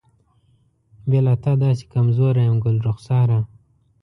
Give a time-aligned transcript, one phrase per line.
[1.09, 3.39] بې له تا داسې کمزوری یم ګلرخساره.